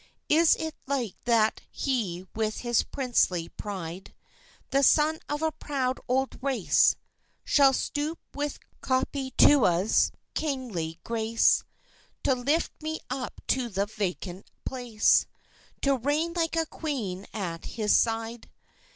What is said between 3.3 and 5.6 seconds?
pride The son of a